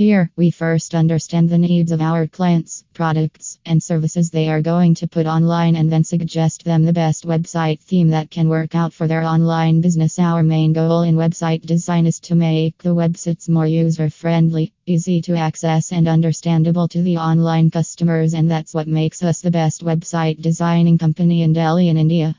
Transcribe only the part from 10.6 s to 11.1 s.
goal